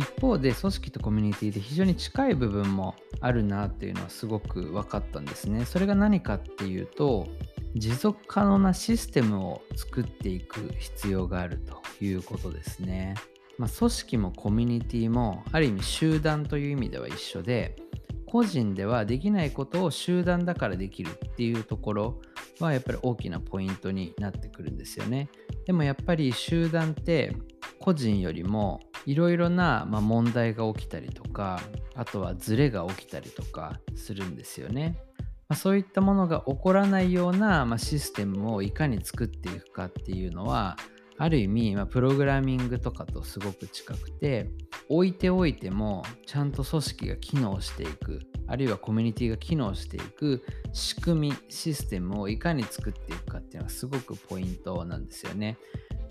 [0.00, 5.66] 一方で組織とコミュニティで非常に近い部分もあるなっていうのはすごく分かったんですね。
[5.66, 7.28] それが何かっていうと
[7.74, 13.14] 持続可能なシステムを作っていく必要があるということですね。
[13.58, 17.76] まあ、組織もコミュニティもある意味集団という意味では一緒で
[18.24, 22.20] 個人ではできないことを集団だからできるっていうところ
[22.58, 25.28] はやっぱり大きなポイントになってくるんですよね。
[25.66, 27.36] でもやっぱり集団って
[27.78, 31.60] 個人よりもいろいろな、ま問題が起きたりとか
[31.94, 34.96] あとはズレが起きたりとかするんですよね。
[35.48, 40.76] まあ、そういったものが起こらないような、まあ、システムをいかに作っていくかっていうのは
[41.18, 44.48] ある意味、まあ、プログラミングとかとすごく近くて
[44.88, 55.58] 置いておいてもちゃんと組織が機能していくあるいはコミュニティが機能していく仕組みシステムをいかに作っていくかっていうのはすごくポイントなんですよね。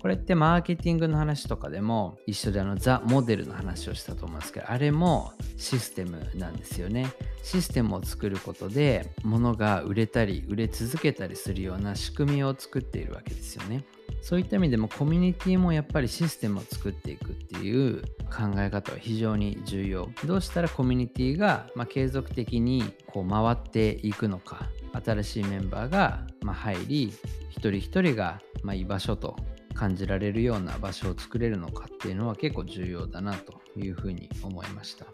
[0.00, 7.12] これってマーケティングの話とかでも一緒であのザ・モデルの話をしたと思いますけどあれもシステムなんですよね。
[7.42, 13.84] システムを作ることで物が売れたり売れ続けたりするような仕組みを作っているわけですよね。
[14.22, 20.08] そういった意味でもコミュニティもやっぱりシステムを作っていくっていう考え方は非常に重要。
[20.26, 24.68] どうしたらコミュニティがま継続的にこう回っていくのか。
[24.92, 27.12] 新しいメンバーがま入り
[27.50, 29.36] 一人一人がま居場所と
[29.74, 35.06] 感じられるような場所を作れるのかっていうのは結構重要だなというふうに思いました。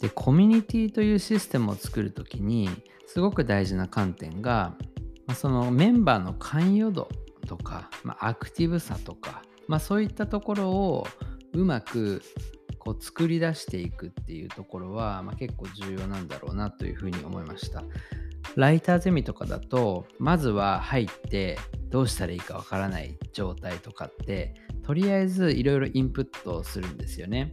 [0.00, 2.68] で、コミュニティというシステムを作るときに
[3.06, 4.74] すごく大事な観点が、
[5.34, 7.08] そのメンバーの関与度
[7.46, 11.06] とか、まあ、アクティブさとか、まあ、そういったところを
[11.52, 12.22] うまく
[12.78, 17.82] こう作り出していくっていうところは、まあ、結構重要なんだろうなというふうに思いました。
[18.56, 21.58] ライターゼミとかだとまずは入って
[21.90, 27.50] どうしたらいいかわからない状態とかってとりあえずいろいろインプットするんですよね。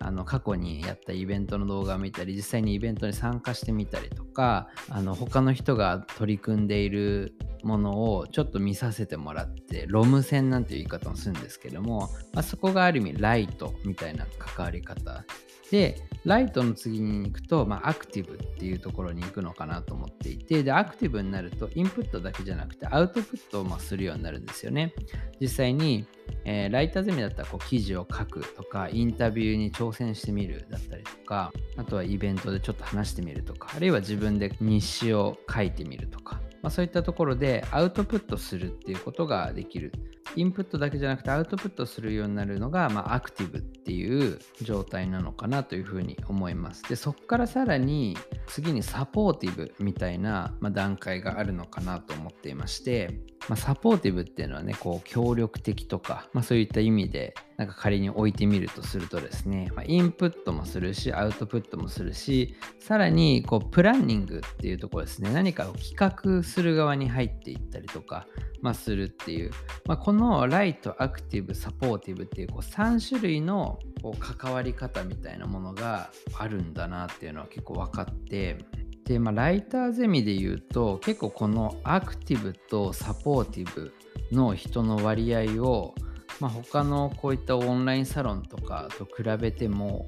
[0.00, 15.24] あの過去にやったイベントの動画を見たり実際にイベントに参加してみたりとかあの他の人が取り組んでいるものをちょっと見させてもらってロム線なんていう言い方をするんですけども、まあ、そこがある意味ライトみたいな関わり方
[15.70, 24.94] でライトの次に行くと、まあ、アクティブっていうところに行くのかなと思っていて、で、アクティブになると、インプットだけじゃなくて、アウトプットをまするようになるんですよね。
[25.38, 26.06] 実際に、
[26.46, 39.92] えー、ライターゼミだったらこう記事を書くとか、インタビューに挑戦してみるだったりとか、あとはイベントでちょっと話してみるとか、あるいは自分で日誌を書いてみるとか、まあ、そういったところでアウトプットするっていうことができる。
[40.36, 46.82] インプットだけじゃなくてアウトプットするようになるのが、まあ、アクティブっていう状態なのかなというふうに思います。
[46.84, 68.26] で、そこからさらに次にサポーティブみたいな、まあ、段階があるのかなと思っていまして、まあ、サポーティブっていうのはね、こう協力的とか、まあ、そういった意味でなんか仮に置いてみるとするとですね、まあ、インプットもするし、アウトプットもするし、さらにこうプランニングっていうところですね、何かを企画する側に入っていったりとか、
[68.60, 69.50] まあ、するっていう、
[69.84, 78.58] まあ、こののライト、アクティブ、サポーティブっていうこう3種類のこう関わり方みたいなものがあるんだなっていうのは結構分かって、
[79.04, 83.92] で、まあ、ライターゼミで言うと結構このアクティブとサポーティブ
[84.32, 85.94] の人の割合を
[86.40, 90.06] まあ、他のこういったオンラインサロンとかと比べても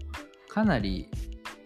[0.48, 1.08] かなり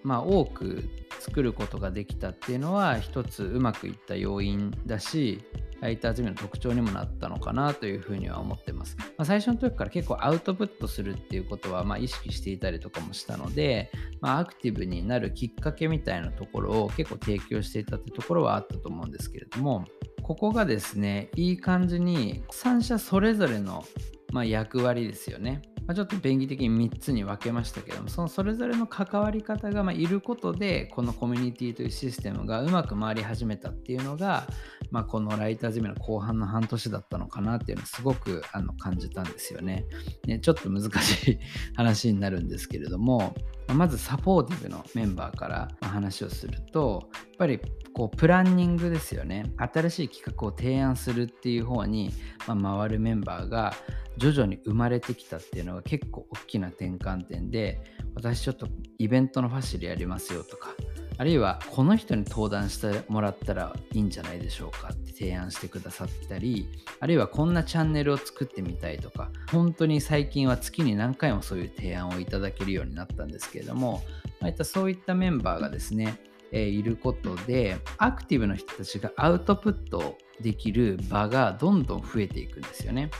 [0.02, 0.84] まあ多く
[1.18, 5.42] 作ることができたっていうのは一つうまくいった要因だし
[5.80, 8.96] ライターゼミの特徴にもなったのかなというふうには思ってます。
[8.98, 19.84] まあ、最初の時から結構アウトプットするっていうことはま意識していたりとかもしたので、まあ、アクティブになるきっかけみたいなところを結構提供していたってところはあったと思うんですけれども、
[20.22, 23.84] ここがですね、いい感じに3社それぞれの
[24.32, 25.62] ま、役割ですよね。
[25.86, 34.46] ま、ちょっと便宜的に3つに分けましたけども、そのそれぞれの関わり方がまいることで、このコミュニティというシステムがうまく回り始めたっていうのが、
[34.90, 39.84] まあ、このライターゼミの後半の半年だったのかなっていうのをすごくあの感じたんですよね
[40.26, 40.40] ね。
[40.40, 41.38] ちょっと難しい
[41.74, 43.34] 話になるんですけれども、
[43.74, 47.60] まずサポーティブのメンバーから話をすると、やっぱり
[47.92, 49.52] こうプランニングですよね。
[49.56, 52.12] 新しい企画を提案するっていう方に、
[52.46, 53.74] ま回るメンバーが
[54.16, 57.80] 徐々に生まれてきたっていうのが結構大きな転換点で、
[58.14, 58.66] 私ちょっと
[58.98, 60.74] イベントのファシリやりますよとか、
[61.20, 66.66] あるいはこの人に登壇してもらったらいいんじゃないでしょうかって提案してくださったり
[66.98, 74.02] あるいはこんなチャンネルを作ってみたいとか本当に最近は月に何回もそういう提案をいただけるようになったんですけれども、
[74.40, 76.18] まあ、いったそういったメンバーがですね、
[76.52, 83.10] え、いることでアクティブな人たちがアウトプットできる場がどんどん増えていくんですよね。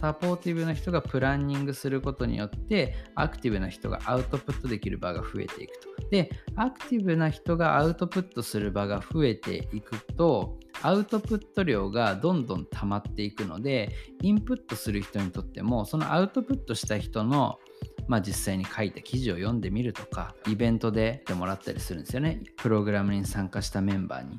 [0.00, 5.88] サポーティブな人がプランニングすることによってアクティブな人がアウトプットできる場が増えていくと。
[6.10, 13.90] で、アクティブな人がアウトプットする場が増えていくとアウトプット量がどんどん溜まっていくので
[14.22, 17.58] インプットする人にとってもそのアウトプットした人の
[18.06, 24.38] まあ、実際に書いた記事を読んでみるとかイベントでてもらったりするんですよねプログラムに参加したメンバーに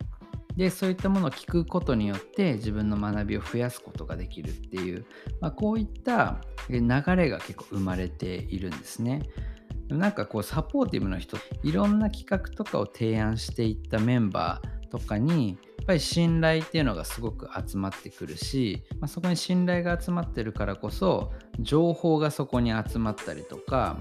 [0.59, 5.05] でそういったものを聞くことによって自分の学びを増やすことができるっていう、
[5.39, 6.81] まあ、こういった流
[7.15, 9.21] れが結構生まれているんですね。
[9.87, 21.31] なんかこうサポーティブな人いろんな企画とかを提案していったメンバーとかにやっぱり信頼っていうのがすごく集まってくるし、まあ、そこに信頼が集まってるからこそ
[21.61, 23.97] 情報がそこに集まったりとか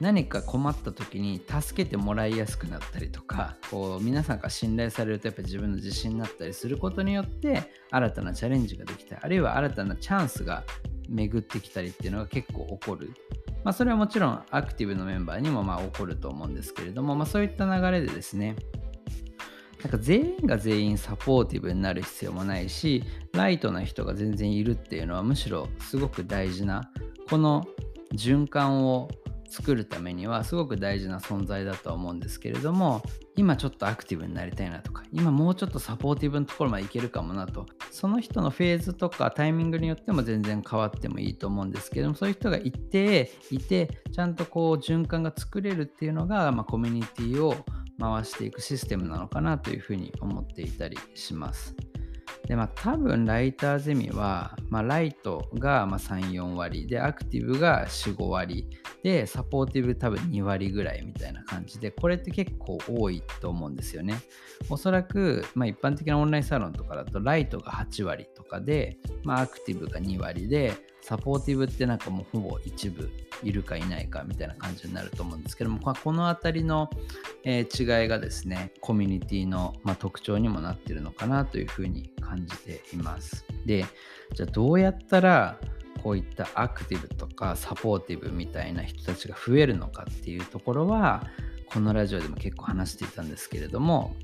[0.00, 10.62] 何か困った時に助けてもらいやすくなったりとかこう皆さんが信頼されるとやっぱ自分の自信になったりすることによって新たなチャレンジができたりあるいは新たなチャンスが
[11.08, 13.12] 巡ってきたりっていうのが結構起こる。
[13.64, 18.54] まあ、それはもちろんアクティブのメンバーにもまあ起こると思うんですけれども、まあ、そういった流れでですね
[19.82, 26.90] なんか全員が全員サポーティブになる必要もないしライトな人が全然いるっていうのはむしろすごく大事な
[27.28, 27.66] この
[28.14, 29.08] 循環を
[29.48, 33.02] 作るためにはすごく大事な存在だとは思うんですけれども
[33.36, 47.54] 今ちょっとアクティブになりたいなとか今もうちょっとサポーティブのところまでいけるかもなとその人のフェーズとかタイミングによっても全然変わってもいいと思うんですけどもそういう人がいていてちゃんとこう循環が作れるっていうのが、まあ、コミュニティを
[48.00, 51.74] 回していくシステムなのかなというふうに思っていたりします。
[52.48, 58.66] でまあ多分ライターゼミは、まあ、ライトが34割でアクティブが45割
[59.02, 64.18] でサポーティブ多分2割ぐらいみたいな感じでこれって結構多いと思うんですよね。
[64.70, 70.72] おそらく、まあ、一般的なオンラインサロンとかだとライトが8割とかで、まあ、アクティブが2割で
[71.08, 73.10] サポーティブってなんかもうほぼ一部
[73.42, 76.90] いるかいないかみたいな感じになると思うんですけども、この辺りの、
[77.44, 83.46] え、違いがですね、コミュニティの、ま、特徴にもなってるのかなというふうに感じています。
[83.64, 83.86] で、
[84.34, 85.58] じゃあどうやったら
[86.02, 91.24] こういったアクティブとかサポーティブみたいな人たちが増えるのかっていうところは、
[91.72, 94.14] このラジオでも結構話していたんですけれども、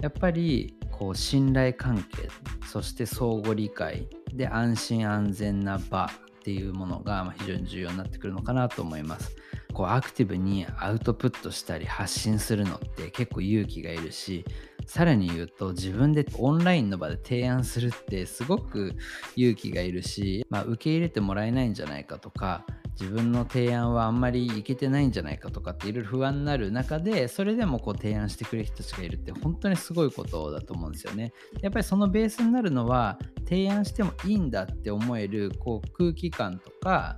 [0.00, 2.28] やっぱりこう信頼関係
[2.66, 9.36] そして相互理解で安心安全な場っていうものが非常に重要になってくるのかなと思います。
[9.72, 14.44] こうアクティブにアウトプットしたり発信するのって結構勇気がいるし
[14.86, 18.94] さらに言うと自分でオンラインの場で提案するってすごく
[19.34, 22.64] 勇気がいるし、まあ、受け入れてもらえないんじゃないかとか
[23.00, 31.32] 自分の提案はあんまりいけてないんじゃないかとかっていろいろ不安になる中でそれでもこう提案してくれる人たちがいるって本当にすごいことだと思うんですよね。
[31.60, 33.18] やっぱりそのベースになるのは
[33.48, 37.16] 提案してもいいんだって思えるこう空気感とか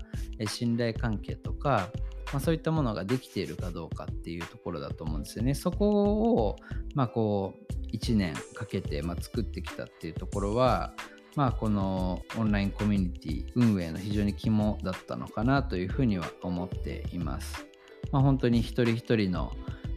[0.48, 1.90] 信頼関係とか
[2.32, 5.54] まあ、そういったものができているかどうかっていうところだと思うんですよね。
[5.54, 5.88] そこ
[6.42, 6.56] を、
[6.94, 10.92] まあ、こう1年かけて、まあ、作ってきたっていうところは、
[11.36, 17.66] まあ、このオンラインコミュニティ運営の非常に肝だったのかなというふうには思っています。
[18.10, 19.52] まあ、本当に一人一人の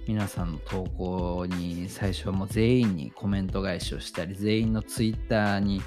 [0.05, 5.81] 皆さんの投稿に最初はもう全員にコメント返しをしたり全員のツイッターに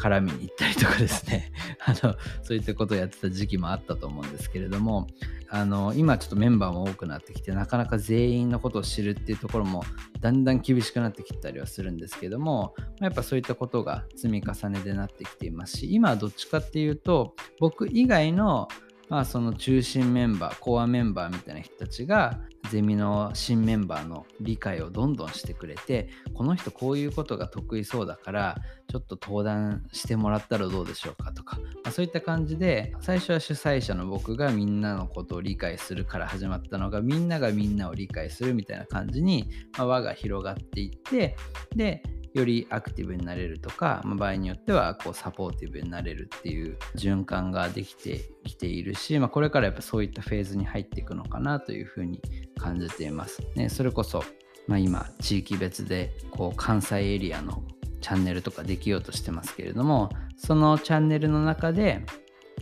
[0.00, 1.52] 絡みに行ったりとかですね。
[1.84, 5.06] あのそういったことをやってた時期もあったと思うんですけれども
[5.50, 9.84] あの今ちょっとメンバーも多くなってきてなかなか全員のことを知るっていうところも
[10.20, 18.68] だんだん厳しくなってきたりはするんですけどもやっぱそういったことが積み重ねでなってきていますし今はどっちかっていうと僕以外の
[19.10, 22.38] まあ、その中心メンバーコアメンバーみたいな人たちが
[22.70, 28.56] ゼミの新メンバーの理解をどんどんしてくれてこの人こういうことが得意そうだから
[28.88, 41.36] ちょっと登壇してもらったらどうでしょうかとか、まあ、そういった感じで最初は主催者の僕がみんなのことを理解するから始まったのがみんながみんなを理解するみたいな感じに、まあ、輪が広がっていって
[41.74, 42.02] で
[42.34, 52.22] よりアクティブになれるとか、まあ、場合によってはこうサポーティブになれるっていう循環ができてきているし、まあ、これからやっぱそういったフェーズに入っていくのかなというふうに
[52.60, 53.42] 感じています。
[53.56, 54.22] ね、それこそ、
[54.66, 57.62] まあ、今地域別でこう関西エリアの
[58.00, 62.04] チャンネルとかできようとしてますけれどもそのチャンネルの中で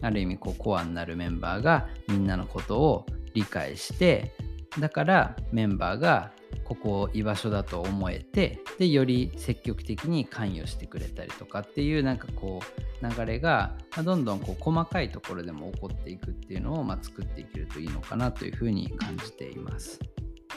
[0.00, 4.32] ある意味こうコアになるメンバーがみんなのことを理解して
[4.78, 6.32] だからメンバーが
[6.68, 19.98] ここ居場所だと思えてでより積極的に関与してくれたりとかっていうなんかこう流れがどんどんこう細かいところでも起こっていくっていうのをま作っていけるといいのかなというふうに感じています。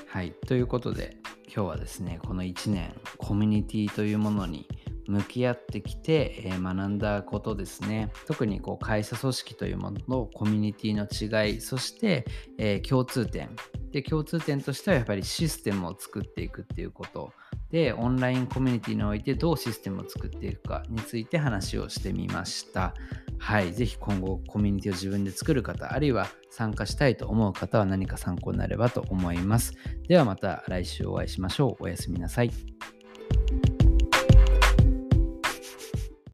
[0.05, 1.15] はいということで
[1.45, 4.67] 今日はですねこの1年コミュニティというものに
[5.07, 11.07] 向き合ってきて、え、学んだことですね特にこう会社組織というものとコミュニティの
[11.45, 12.25] 違いそして、
[12.57, 13.49] え、共通点
[13.91, 17.33] で共通点としてはやっぱりシステムを作っていくっていうこと。
[17.69, 22.93] でオンラインコミュニティにおいてどうシステムを作っていくかについて話をしてみました。
[23.39, 29.73] はいぜひ今後コミュニティを自分で作る方あるいは参加したいと思う方は何か参考になればと思います。
[30.07, 31.83] ではまた来週お会いしましょう。
[31.83, 32.51] おやすみなさい。